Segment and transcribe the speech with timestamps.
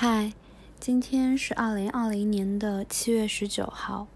[0.00, 0.32] 嗨，
[0.78, 4.06] 今天是二零二零年的七月十九号，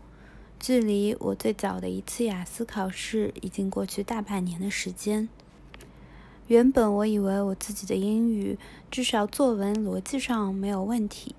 [0.61, 5.29] 距离我最早的一次雅思考试已经过去大半年的时间。
[6.47, 8.57] 原本我以为我自己的英语
[8.93, 11.35] 至少作文逻辑上没有问题，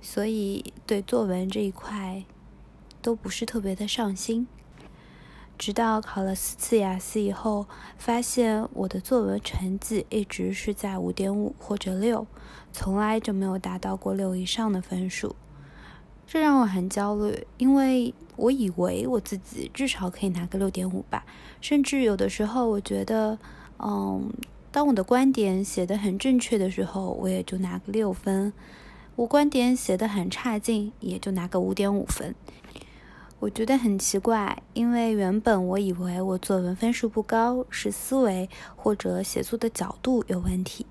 [0.00, 2.24] 所以对作文这一块
[3.02, 4.46] 都不是特别的上心。
[5.64, 12.26] 直到考了四次雅思以后，发现我的作文成绩一直是在五点五或者六，
[12.72, 15.36] 从来就没有达到过六以上的分数，
[16.26, 21.24] 这让我很焦虑，因为我以为我自己至少可以拿个六点五吧，
[21.60, 23.38] 甚至有的时候我觉得，
[23.78, 24.32] 嗯，
[24.72, 28.50] 当我的观点写得很正确的时候，我也就拿个六分；
[29.14, 32.34] 我观点写得很差劲，也就拿个五点五分。
[33.42, 40.86] 我觉得很奇怪，因为原本我以为我作文分数不高是思维或者写作的角度有问题。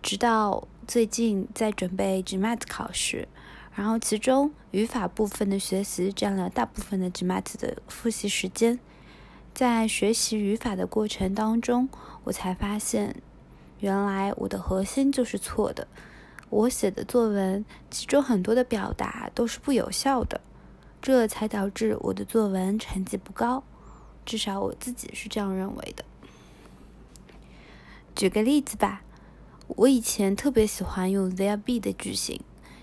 [0.00, 3.26] 直到最近在准备 GMAT 考试，
[3.74, 8.78] 然后其中语法部分的学习占了大部分的 GMAT 的复习时间，
[9.52, 11.88] 在学习语法的过程当中，
[12.22, 13.16] 我才发现，
[13.80, 15.88] 原来我的核心就是错的。
[16.48, 20.40] 我写的作文其中很多的表达都是不有效的。
[21.02, 23.64] 这才导致我的作文成绩不高，
[24.24, 26.04] 至少我自己是这样认为的。
[28.14, 29.02] 举个例子吧，
[29.66, 32.40] 我以前特别喜欢用 there be 的句型，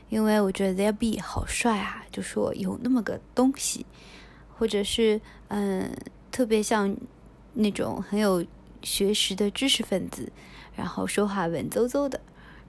[0.09, 3.85] 因为我觉得 there be 好帅啊，就说有那么个东西，
[4.57, 5.95] 或者是嗯，
[6.29, 6.93] 特别像
[7.53, 8.45] 那种很有
[8.83, 10.29] 学识的知识分子，
[10.75, 12.19] 然后说话文绉绉的，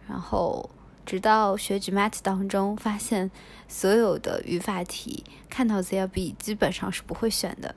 [0.07, 0.71] 然后。
[1.11, 3.33] 直到学 GMAT 当中，发现
[3.67, 7.75] 所有的语法题看到 there be 基本上是不会选的，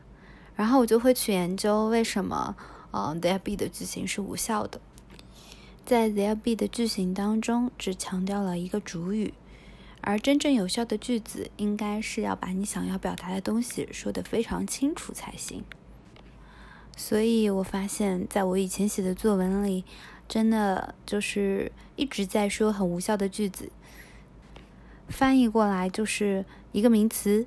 [0.55, 2.55] 然后我就会去研究为什么，
[2.91, 4.79] 呃，there be 的句型是无效的。
[5.83, 9.33] 在 there be 的句型当中，只强调了一个主语，
[10.01, 15.63] 而真正有效的句子应该是要把你想要表达的东西说得非常清楚才行。
[16.95, 19.85] 所以我发现，在我以前写的作文里。
[20.28, 23.69] 真的就是一直在说很无效的句子，
[25.07, 27.45] 翻译过来就是一个名词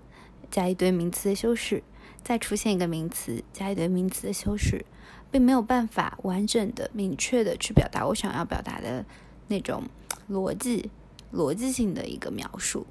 [0.50, 1.82] 加一堆名词的修饰，
[2.22, 4.84] 再出现一个名词加一堆名词的修饰，
[5.30, 9.04] 并没有办法完整的、明确的去表达我想要表达的
[9.48, 9.84] 那种
[10.30, 10.90] 逻辑、
[11.32, 12.86] 逻辑性的一个描述。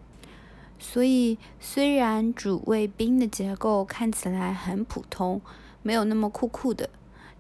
[0.78, 5.41] 所以，虽然主谓宾的结构看起来很普通，
[5.81, 6.90] 没有那么酷酷的。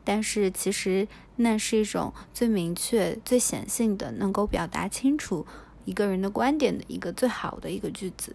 [0.05, 1.05] 但是其实
[1.35, 5.45] 那是一种最明确、最显性的，能够表达清楚
[5.83, 8.33] 一个人的观点的一个最好的一个句子。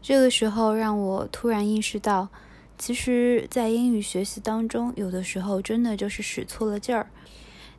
[0.00, 2.28] 这个时候让我突然意识到，
[2.78, 7.10] 其实，在英语学习当中，有的时候真的就是使错了劲儿。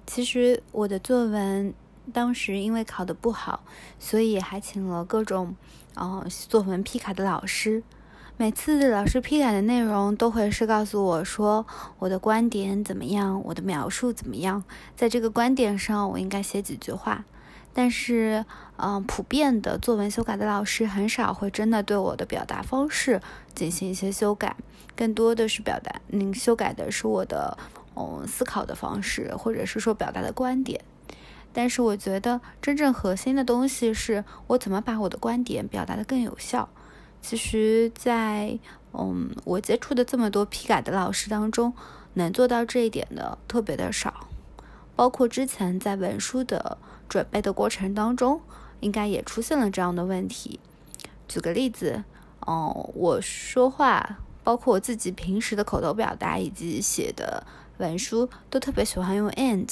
[0.06, 1.74] 其实我的作文
[2.12, 3.64] 当时因为考得不好，
[4.00, 5.56] 所以还请了各种
[5.94, 7.84] 呃作文批改的老师。
[8.40, 11.68] 每次老师批改的内容都会是告诉我说
[11.98, 14.64] 我的观点怎么样，我的描述怎么样，
[14.96, 17.26] 在这个观点上我应该写几句话。
[17.74, 18.46] 但是，
[18.78, 23.20] 嗯，普遍的作文修改的老师很少会真的对我的表达方式
[23.54, 24.56] 进行一些修改，
[24.96, 27.58] 更多的是表达，嗯，修改的是我的，
[27.98, 30.80] 嗯，思考的方式，或者是说表达的观点。
[31.52, 36.70] 但是我觉得真正核心的东西是我怎么把我的观点表达的更有效。
[37.22, 38.58] 其实，在
[38.94, 41.74] 嗯，我接触的这么多批改的老师当中，
[42.16, 44.28] 能做到这一点的特别的少。
[44.96, 46.78] 包括之前在文书的
[47.08, 48.42] 准备的过程当中，
[48.80, 50.60] 应该也出现了这样的问题。
[51.28, 52.04] 举个例子，
[52.48, 57.46] 嗯，我说话，包括我自己平时的口头表达以及写的
[57.78, 59.70] 文书，都特别喜欢用 and。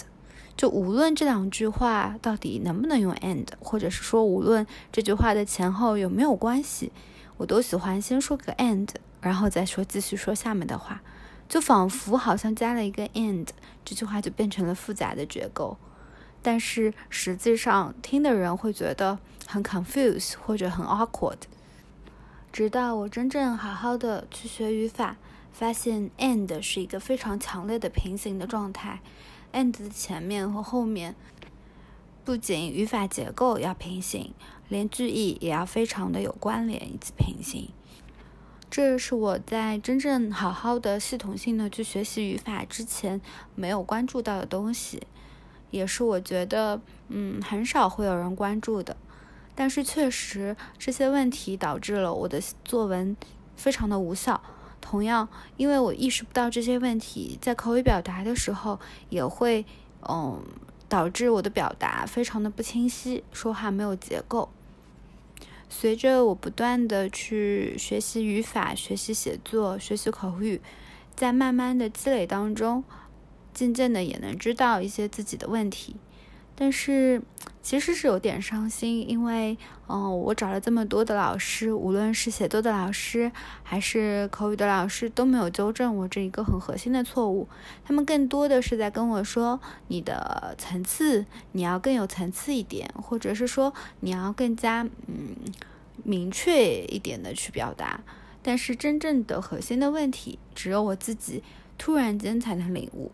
[0.56, 6.91] 就无论这两句话到底能不能用 and，或者是说无论这句话的前后有没有关系。
[7.38, 8.90] 我都喜欢先说个 and，
[9.22, 11.02] 然后再说继续说下面的话，
[11.48, 13.48] 就仿佛好像加了一个 and，
[13.86, 15.78] 这句话就变成了复杂的结构。
[16.42, 21.38] 但是实际上听的人会觉得很 confuse 或者很 awkward。
[22.51, 25.18] 直到我真正好好的去学语法，
[25.51, 29.01] 发现 and 是一个非常强烈的平行的状态
[29.54, 31.16] ，and 的前面和后面。
[32.27, 34.33] 不仅语法结构要平行，
[34.68, 37.69] 连句意也要非常的有关联以及平行。
[38.69, 43.21] 这是我在真正好好的系统性的去学习语法之前
[43.56, 45.01] 没有关注到的东西，
[45.71, 48.97] 也是我觉得嗯很少会有人关注的。
[49.56, 53.15] 但是确实这些问题导致了我的作文
[53.56, 54.44] 非常的无效。
[54.81, 58.77] 同样，因为我意识不到这些问题，在口语表达的时候
[59.07, 59.65] 也会
[60.01, 60.44] 嗯。
[60.89, 64.50] 导致我的表达非常的不清晰，说话没有结构。
[65.69, 70.62] 随着我不断的去学习语法、学习写作、学习口语，
[71.16, 72.86] 在慢慢的积累当中，
[73.54, 75.98] 渐渐的也能知道一些自己的问题。
[76.59, 77.21] 但是
[77.62, 79.56] 其实是有点伤心，因为
[79.88, 83.31] 嗯，我找了这么多的老师，无论是写作的老师
[83.62, 87.48] 还是口语的老师，都没有纠正我这一个很核心的错误。
[87.86, 95.36] 他们更多的是在跟我说，你的层次你要更有层次一点，或者是说你要更加嗯
[96.04, 98.01] 明确一点的去表达。
[98.42, 101.44] 但是真正的核心的问题，只有我自己
[101.77, 103.12] 突然间才能领悟。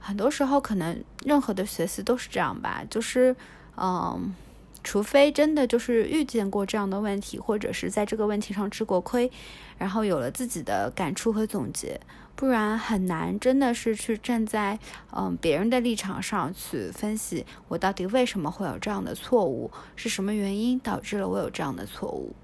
[0.00, 3.36] 很多时候，可能任何的学习都是这样吧，就是，
[3.76, 4.34] 嗯，
[4.82, 9.30] 除非真的就是遇见过这样的问题，或者是在这个问题上吃过亏，
[9.78, 12.00] 然后有了自己的感触和总结，
[12.34, 14.78] 不然很难真的是去站在
[15.14, 22.34] 嗯别人的立场上去分析我到底为什么会有这样的错误，是什么原因导致了我有这样的错误。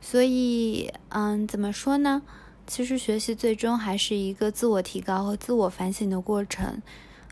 [0.00, 2.22] 所以，嗯，怎么说呢？
[2.66, 6.80] 其实学习最终还是一个自我提高和自我反省的过程。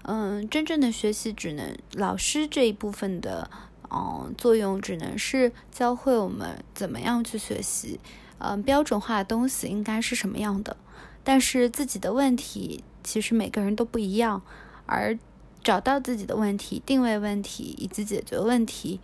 [0.02, 3.50] 嗯，真正的学习只能老师这一部分的，
[3.90, 8.00] 嗯，作用只能是教会我们怎么样去学习，
[8.38, 10.76] 嗯，标准化的东西应该是什么样的。
[11.22, 14.42] 但是自己的问题其实每个人都不一样，
[14.86, 15.18] 而
[15.62, 19.00] 找到自己的问题、定位问题以及解决问题。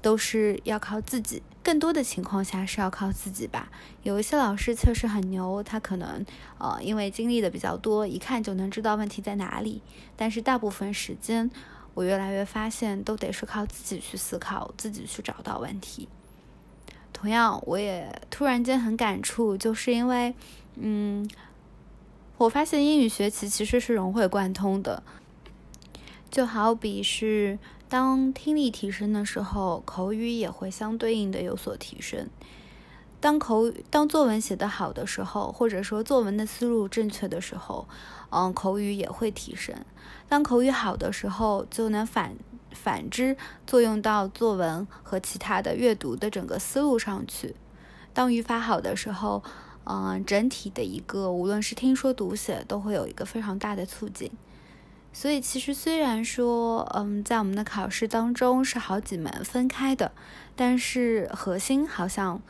[0.00, 3.68] 都是要靠自己，更多的情况下是要靠自己吧。
[4.02, 6.24] 有一些老师确实很牛，他可能
[6.58, 9.82] 呃因为经历的比较多，一看就能知道问题在哪里。
[10.16, 11.50] 但是大部分时间，
[11.94, 16.08] 我越来越发现都得是靠自己去思考，自己去找到问题。
[17.12, 20.34] 同样，我也突然间很感触，就是因为
[20.76, 21.28] 嗯，
[22.36, 25.02] 我发现英语学习其实是融会贯通的，
[26.30, 27.58] 就好比是。
[27.88, 32.28] 当听力提升的时候，口语也会相对应的有所提升。
[33.18, 37.88] 当口语当作文写得好的时候，或者说作文的思路正确的时候，
[38.28, 39.74] 嗯，口语也会提升。
[40.28, 42.36] 当口语好的时候，就能反
[42.72, 43.36] 反之
[43.66, 47.56] 作用到作文和其他的阅读的整个思路上去。
[48.12, 49.42] 当语法好的时候，
[49.84, 54.30] 嗯，整体的一个无论是听说读写都会有一个非常大的促进。
[55.20, 60.12] 所以，其实虽然说，嗯，在我们的考试当中是好几门分开的，
[60.54, 62.40] 但是核心好像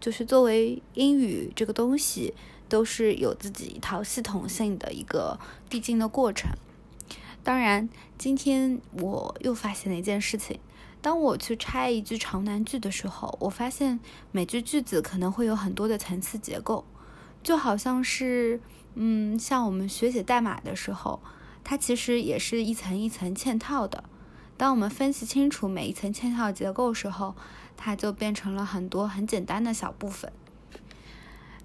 [0.00, 2.34] 就是作为英语这个东西，
[2.68, 5.38] 都是有自己一套系统性的一个
[5.70, 6.50] 递进的过程。
[7.44, 7.88] 当然，
[8.18, 10.58] 今天我又发现了一件事情：
[11.00, 14.00] 当我去拆一句长难句的时候，我发现
[14.32, 16.84] 每句句子可能会有很多的层次结构，
[17.44, 18.60] 就好像是，
[18.96, 21.20] 嗯，像我们学写代码的时候。
[21.68, 24.04] 它其实也是一层一层嵌套的。
[24.56, 27.34] 当我们分析清楚每一层嵌套结构时候，
[27.76, 30.32] 它就变成了很多很简单的小部分。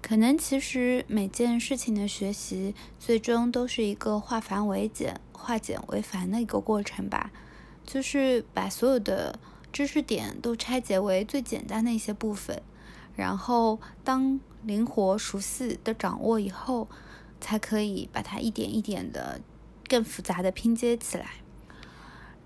[0.00, 7.30] 可能其实每件事情的学习，最终都是一个化繁为简、化简为繁的一个过程吧。
[7.86, 9.38] 就是把所有的
[9.72, 12.60] 知识点都拆解为最简单的一些部分，
[13.14, 16.88] 然后当灵活熟悉的掌握以后，
[17.40, 19.40] 才可以把它一点一点的。
[19.92, 21.32] 更复杂的拼接起来。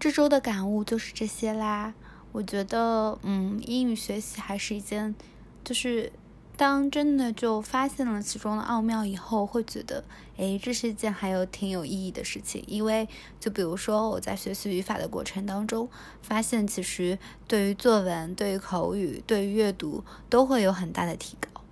[0.00, 1.94] 这周的感悟就是这些啦。
[2.32, 5.14] 我觉得，嗯，英语学习还是一件，
[5.62, 6.10] 就是
[6.56, 10.02] 当真的就发现了其中的奥妙以后，会觉得，
[10.36, 12.64] 哎，这是一件还有挺有意义的事情。
[12.66, 15.88] 因为，就比如说我在学习语法的过程当中，
[16.20, 21.62] 发现其实对于作文、对于口语、对于阅读都会有很大的提高。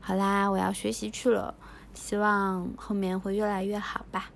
[0.00, 1.54] 好啦，我要学习去了，
[1.92, 4.30] 希望后面会越来越好吧。